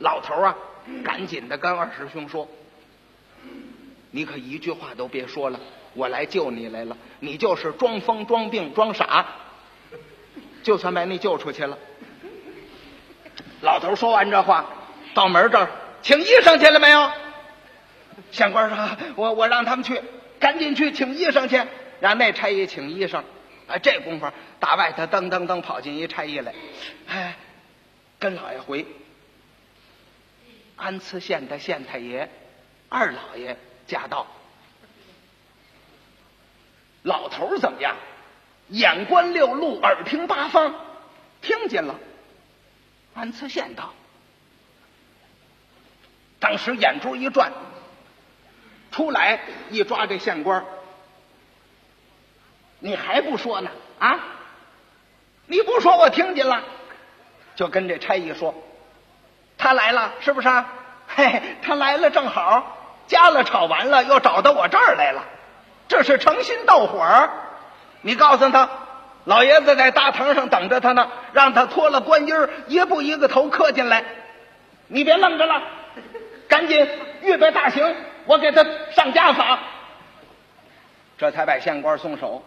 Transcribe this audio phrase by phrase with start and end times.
[0.00, 0.56] 老头啊，
[1.04, 2.48] 赶紧的跟二师兄说
[4.10, 5.60] ：“你可一句话都别说了，
[5.94, 6.96] 我来救你来了。
[7.20, 9.26] 你就是装疯装病装傻，
[10.62, 11.78] 就算把你救出去了。”
[13.62, 14.64] 老头说完这话，
[15.14, 15.70] 到门这儿
[16.02, 17.10] 请医生去了没有？
[18.32, 20.00] 县官说：“我我让他们去，
[20.38, 21.60] 赶紧去请医生去，
[22.00, 23.22] 让那差役请医生。”
[23.68, 24.26] 哎，这功夫
[24.58, 26.52] 打外头噔噔噔跑进一差役来，
[27.06, 27.36] 哎，
[28.18, 28.84] 跟老爷回。
[30.80, 32.28] 安次县的县太爷
[32.88, 34.26] 二老爷驾到，
[37.02, 37.94] 老头怎么样？
[38.68, 40.74] 眼观六路，耳听八方，
[41.42, 41.98] 听见了。
[43.14, 43.92] 安次县到，
[46.38, 47.52] 当时眼珠一转，
[48.92, 49.40] 出来
[49.70, 50.64] 一抓这县官
[52.78, 53.70] 你还不说呢？
[53.98, 54.18] 啊！
[55.46, 56.64] 你不说，我听见了，
[57.56, 58.54] 就跟这差役说，
[59.60, 60.66] 他来了，是不是啊？
[61.06, 65.22] 嘿，他来了正好，家了吵完了，又找到我这儿来了，
[65.86, 67.30] 这是诚心斗火儿。
[68.00, 68.68] 你告诉他，
[69.24, 74.02] 老爷子在大堂上等着他呢，让他脱了官衣儿一步一个头磕进来。
[74.86, 75.62] 你别愣着了，
[76.48, 76.88] 赶紧
[77.20, 79.58] 预备大刑，我给他上家法。
[81.18, 82.42] 这才把县官松手。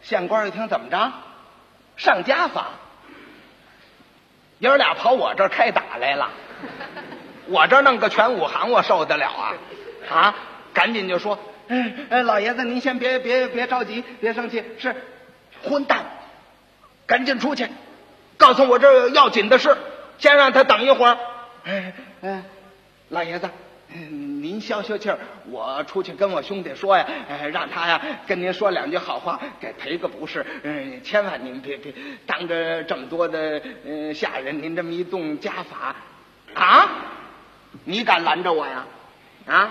[0.00, 1.12] 县官一听，怎么着？
[1.96, 2.68] 上家法？
[4.58, 6.28] 爷儿俩跑我这儿开打来了，
[7.46, 9.54] 我这儿弄个全武行，我受得了啊？
[10.10, 10.34] 啊！
[10.72, 14.94] 赶紧就说，哎哎，老爷子您先别别别着急，别生气，是
[15.62, 16.04] 混蛋，
[17.06, 17.66] 赶紧出去，
[18.36, 19.76] 告诉我这儿要紧的事，
[20.18, 21.16] 先让他等一会儿。
[21.64, 22.42] 哎哎，
[23.10, 23.48] 老爷子。
[23.90, 25.18] 嗯您消消气儿，
[25.50, 30.44] 我出去跟我兄弟说呀，哎，让他呀跟您说两句好话，给赔个不是。
[30.62, 31.92] 嗯，千万您别别
[32.26, 35.96] 当着这么多的嗯下人，您这么一动家法
[36.54, 36.88] 啊，
[37.84, 38.86] 你敢拦着我呀？
[39.46, 39.70] 啊，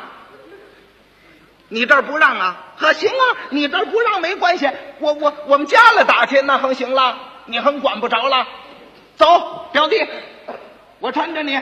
[1.70, 2.66] 你这儿不让啊？
[2.78, 4.70] 呵，行啊，你这儿不让没关系，
[5.00, 8.48] 我我我们家了打去，那横行了，你横管不着了。
[9.16, 9.96] 走，表弟，
[11.00, 11.60] 我搀着你。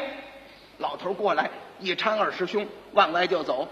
[0.78, 1.50] 老头过来。
[1.80, 3.68] 一搀二师兄往外就走，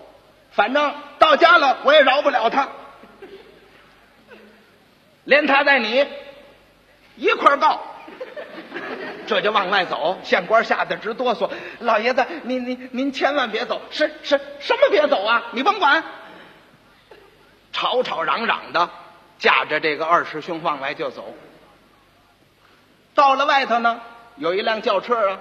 [0.51, 2.67] 反正到家了我也饶不了他，
[5.23, 6.05] 连他带你
[7.15, 7.81] 一块告，
[9.25, 10.19] 这就往外走。
[10.23, 11.49] 县官吓得直哆嗦，
[11.79, 15.43] 老爷子您您您千万别走，什什什么别走啊？
[15.51, 16.03] 你甭管，
[17.71, 18.89] 吵吵嚷嚷的
[19.39, 21.33] 架着这个二师兄往外就走。
[23.15, 24.01] 到了外头呢，
[24.35, 25.39] 有一辆轿车啊。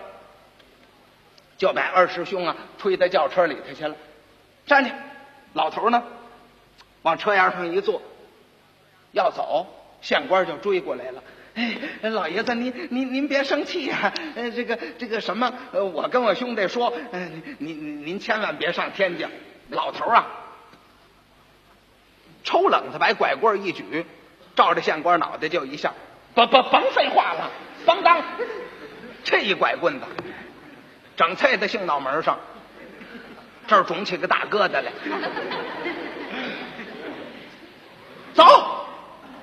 [1.62, 3.94] 就把二师兄啊推到轿车里头去了，
[4.66, 4.90] 站去，
[5.52, 6.02] 老头呢，
[7.02, 8.02] 往车沿上一坐，
[9.12, 9.64] 要走，
[10.00, 11.22] 县官就追过来了。
[11.54, 11.78] 哎，
[12.10, 19.24] 老爷子，您您您别生气呀，呃，这个这个什么，呃，我跟我兄弟说，呃，您您您千万别上天去。
[19.68, 20.26] 老头啊，
[22.42, 24.04] 抽冷子把拐棍一举，
[24.56, 25.94] 照着县官脑袋就一下，
[26.34, 27.52] 甭甭甭废话了，
[27.86, 28.20] 咣当，
[29.22, 30.06] 这一拐棍子。
[31.16, 32.38] 整菜的性脑门上，
[33.66, 34.92] 这儿肿起个大疙瘩来。
[38.34, 38.44] 走，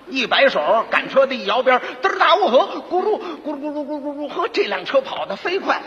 [0.07, 5.80] 一摆手，赶车的一摇边，嘚儿大雾河，咕噜咕噜咕噜咕噜咕噜，呵，这辆车跑得飞快。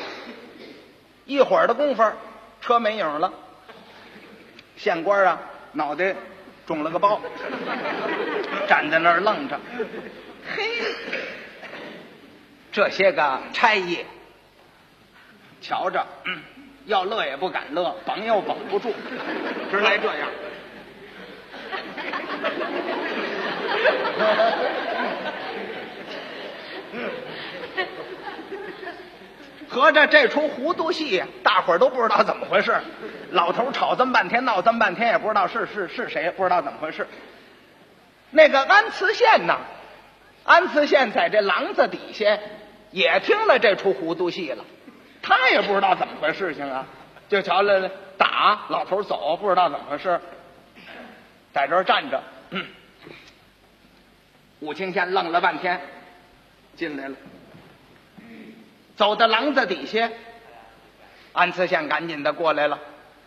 [1.25, 2.03] 一会儿的功夫，
[2.61, 3.33] 车没影了。
[4.77, 5.41] 县官啊，
[5.73, 6.15] 脑袋
[6.67, 7.21] 肿了个包，
[8.69, 9.59] 站在那儿愣着。
[10.57, 10.65] 嘿，
[12.71, 14.05] 这些个差役。
[15.63, 16.43] 瞧着，嗯，
[16.85, 18.93] 要乐也不敢乐，绷又绷不住，
[19.71, 20.29] 直来这样。
[29.69, 32.77] 合着这出糊涂戏，大伙儿都不知道怎么回事。
[33.31, 37.07] 老头吵这么半天，闹这么半天，也不知道是是是谁，不知道怎么回事。
[38.31, 39.57] 那个安慈县呢？
[40.45, 42.39] 安慈县在这廊子底下
[42.91, 44.65] 也听了这出糊涂戏了。
[45.23, 46.85] 他也不知道怎么回事情啊，
[47.29, 47.89] 就瞧来了
[48.19, 50.21] 打老头走，不知道怎么回事，
[51.53, 52.23] 在这儿站着。
[54.61, 55.81] 武清县愣了半天，
[56.77, 57.17] 进来了，
[58.97, 60.11] 走到廊子底下，
[61.33, 62.79] 安次县赶紧的过来了。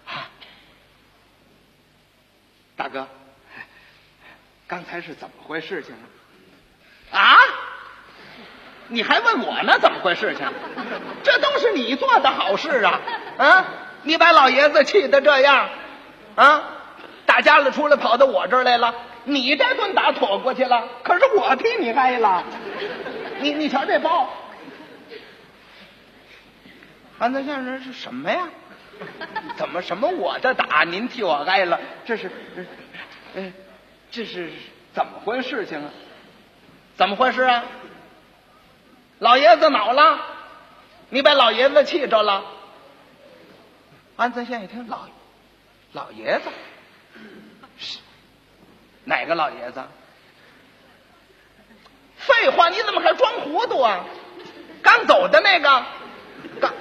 [0.06, 0.30] 啊
[2.78, 3.08] 大哥，
[4.68, 5.96] 刚才是怎么回事情
[7.12, 7.20] 啊？
[7.20, 7.38] 啊？
[8.88, 9.80] 你还问我呢？
[9.80, 10.36] 怎么回事？
[10.36, 10.46] 情？
[11.24, 11.55] 这都
[11.86, 13.00] 你做的好事啊！
[13.38, 13.66] 啊，
[14.04, 15.70] 你把老爷子气得这样，
[16.36, 16.64] 啊，
[17.26, 18.94] 打家里出来跑到我这儿来了，
[19.24, 22.44] 你这顿打妥过去了，可是我替你挨了。
[23.40, 24.30] 你你瞧这包，
[27.20, 28.48] 安德先生是什么呀？
[29.58, 31.80] 怎么什么我的打，您替我挨了？
[32.06, 32.32] 这是，
[33.36, 33.54] 嗯，
[34.10, 34.50] 这是
[34.94, 35.92] 怎么回事情啊？
[36.96, 37.64] 怎么回事啊？
[39.20, 40.20] 老爷子恼了，
[41.10, 42.44] 你把老爷子气着了。
[44.16, 45.08] 安泽县一听，老
[45.92, 46.50] 老爷子
[47.78, 48.00] 是
[49.04, 49.84] 哪个老爷子？
[52.18, 54.06] 废话，你怎么还装糊涂啊？
[54.82, 55.86] 刚走的那个，
[56.60, 56.74] 刚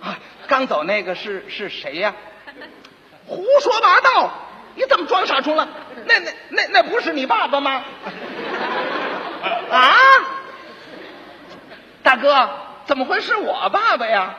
[0.00, 2.14] 啊，刚走那个是是谁呀？
[3.26, 4.30] 胡说八道！
[4.76, 5.68] 你怎么装傻充愣？
[6.06, 7.84] 那那那那不是你爸爸吗？
[9.70, 9.94] 啊，
[12.02, 12.48] 大哥，
[12.90, 14.34] 怎么会是我爸爸呀？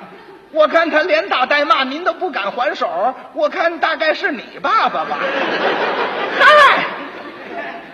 [0.52, 5.20] 我看他连打带骂，您都不敢还手，我看大概是你爸爸吧？
[6.38, 6.84] 嗨，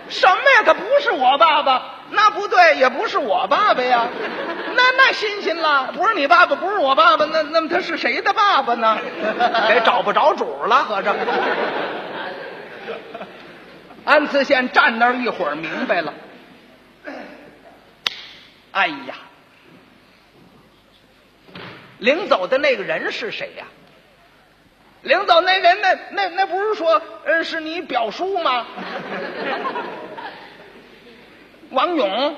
[0.08, 0.64] 什么呀？
[0.66, 4.08] 他不是我爸爸，那不对，也不是我爸爸呀。
[4.74, 8.98] 那那新鲜了，不是你爸爸，不是我爸爸，那那么他是谁的爸爸呢？
[9.68, 11.14] 得找不着主了，合着。
[14.04, 16.12] 安慈县站那儿一会儿，明白了。
[18.72, 19.14] 哎呀，
[21.98, 23.64] 领走的那个人是谁呀？
[25.02, 28.66] 领走那人，那那那不是说，呃，是你表叔吗？
[31.70, 32.36] 王勇，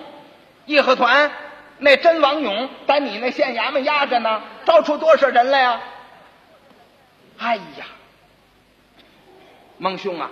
[0.66, 1.30] 义和团
[1.78, 5.80] 那真王勇在你那县衙门压着呢，招出多少人来呀？
[7.38, 7.86] 哎呀，
[9.78, 10.30] 孟兄啊，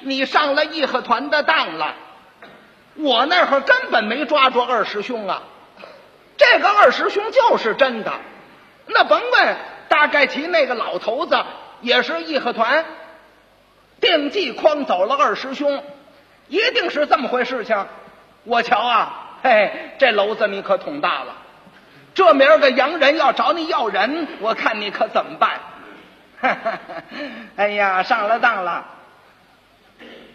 [0.00, 1.94] 你上了义和团的当了。
[2.94, 5.42] 我那会儿根本没抓住二师兄啊，
[6.38, 8.12] 这个二师兄就是真的。
[8.94, 9.56] 那甭问，
[9.88, 11.42] 大概其那个老头子
[11.80, 12.84] 也是义和团，
[14.00, 15.82] 定计诓走了二师兄，
[16.48, 17.86] 一定是这么回事情。
[18.44, 21.36] 我瞧啊，嘿，这篓子你可捅大了。
[22.14, 25.60] 这明儿个洋人要找你要人，我看你可怎么办？
[26.40, 26.78] 哈 哈
[27.56, 28.84] 哎呀，上了当了，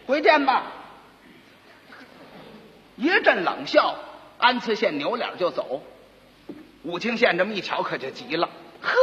[0.08, 0.64] 回见吧。
[2.96, 3.96] 一阵冷笑，
[4.40, 5.84] 安次县扭脸就走。
[6.88, 8.48] 武清县这么一瞧，可就急了
[8.82, 8.96] ：“呵，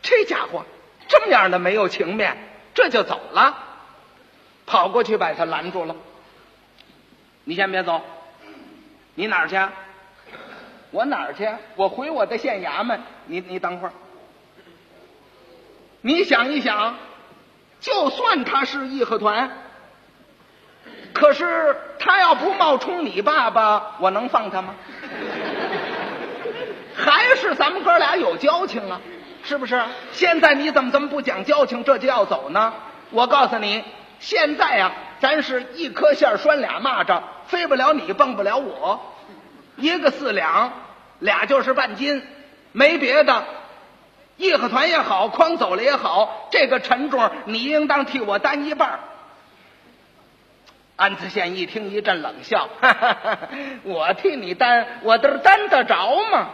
[0.00, 0.64] 这家伙
[1.06, 2.34] 这么样的没有情面，
[2.72, 3.58] 这就走了。”
[4.64, 5.94] 跑过去把他拦住了
[7.44, 8.00] ：“你先别走，
[9.14, 9.56] 你哪儿去？
[10.90, 11.46] 我哪儿去？
[11.76, 13.02] 我回我的县衙门。
[13.26, 13.92] 你你等会儿，
[16.00, 16.96] 你想一想，
[17.80, 19.50] 就算他是义和团。”
[21.12, 24.74] 可是他要不冒充你爸爸，我能放他吗？
[27.32, 29.00] 还是咱们哥俩有交情啊，
[29.42, 29.82] 是不是？
[30.12, 32.74] 现在你怎么这么不讲交情，这就要走呢？
[33.10, 33.82] 我告诉你，
[34.20, 39.00] 现在啊，咱是一颗线拴俩蚂蚱，飞不了你，蹦不了我。
[39.76, 40.72] 一个四两，
[41.20, 42.22] 俩就是半斤，
[42.72, 43.44] 没别的。
[44.36, 49.00] 义和团也好，诓走了也好，这个沉重你应当替我担一半。
[50.96, 53.38] 安子县一听，一阵冷笑：“哈哈哈
[53.84, 56.50] 我替你担，我这担得着吗？”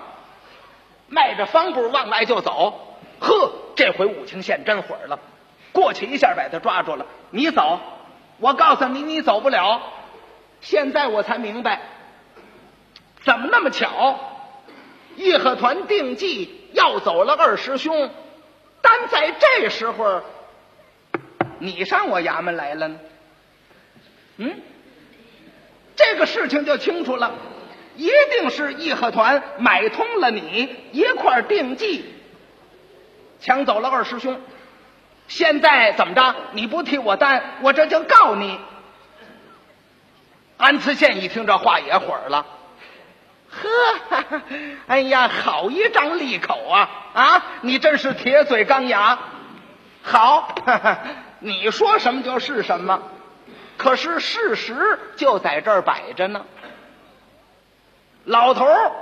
[1.08, 2.96] 迈着方步往外就走。
[3.20, 5.18] 呵，这回武清县真火了，
[5.72, 7.06] 过去一下把他抓住了。
[7.30, 7.80] 你走，
[8.38, 9.82] 我告诉你，你走不了。
[10.60, 11.80] 现在我才明白，
[13.22, 14.18] 怎么那么巧？
[15.16, 18.10] 义和团定计要走了二师兄，
[18.80, 20.22] 单在这时候，
[21.58, 22.98] 你上我衙门来了呢？
[24.36, 24.60] 嗯，
[25.96, 27.32] 这个事情就清楚了，
[27.98, 32.14] 一定是义和团买通了你一块定计，
[33.40, 34.40] 抢走了二师兄。
[35.26, 36.34] 现在怎么着？
[36.52, 38.60] 你不替我担，我这就告你。
[40.58, 42.46] 安慈县一听这话也火了，
[43.50, 44.40] 呵，
[44.86, 46.90] 哎呀，好一张利口啊！
[47.14, 49.18] 啊，你真是铁嘴钢牙。
[50.02, 50.54] 好，
[51.40, 53.02] 你说什么就是什么。
[53.76, 56.44] 可是事实就在这儿摆着呢。
[58.24, 58.92] 老头儿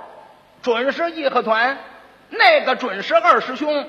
[0.63, 1.79] 准是义和团，
[2.31, 3.87] 那个准是二师兄。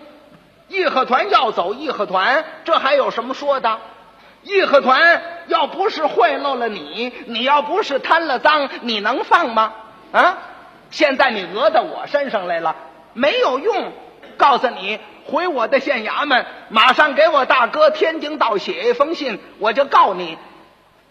[0.68, 3.80] 义和团要走，义和团这还有什么说的？
[4.44, 9.74] 义和团要不是贿赂了你，你要不是贪了赃，你能放吗？
[10.12, 10.38] 啊！
[10.90, 12.76] 现在你讹到我身上来了，
[13.14, 13.92] 没有用。
[14.38, 20.38] 告诉你，回我的县衙门，马上给我大哥天津道写一封信，我就告你。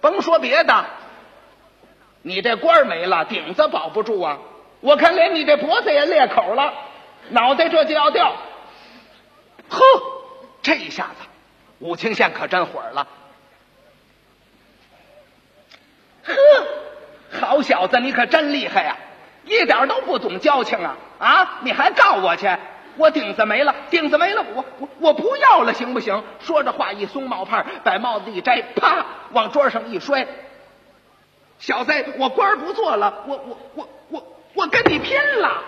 [0.00, 0.84] 甭说别的，
[2.26, 4.36] 你这官没了，顶子保不住啊！
[4.80, 6.74] 我看连你这脖子也裂口了，
[7.28, 8.32] 脑袋这就要掉。
[9.68, 9.80] 呵，
[10.60, 11.24] 这一下子，
[11.78, 13.06] 武清县可真火了。
[16.24, 16.34] 呵，
[17.40, 18.96] 好小子，你可真厉害呀！
[19.44, 20.96] 一点都不懂交情啊！
[21.20, 22.48] 啊，你还告我去？
[22.96, 26.24] 我顶子没了，顶子没了，我我我不要了，行不行？
[26.40, 30.26] 说着话，一松帽帕，把帽子一摘，啪，往桌上一摔。
[31.58, 35.62] 小子，我官不做了，我我我我我跟你拼了！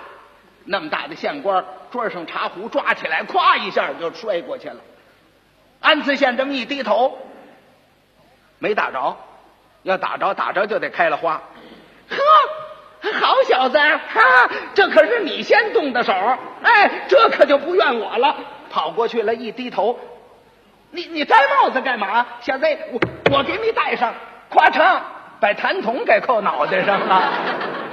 [0.64, 4.76] 那么大的县官，桌上茶壶抓起来，咵一下就摔过去了。
[5.80, 7.16] 安慈县这么一低头，
[8.58, 9.16] 没打着，
[9.82, 11.40] 要打着打着就得开了花。
[12.10, 16.12] 呵，好小子，哈，这可是你先动的手，
[16.62, 18.36] 哎，这可就不怨我了。
[18.70, 19.98] 跑过去了，一低头，
[20.90, 22.26] 你你摘帽子干嘛？
[22.42, 23.00] 小子，我
[23.38, 24.12] 我给你戴上，
[24.50, 25.00] 咵嚓，
[25.40, 27.87] 把痰桶给扣脑袋上了。